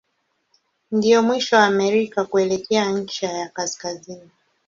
[0.91, 4.31] Ndio mwisho wa Amerika kuelekea ncha ya kaskazini.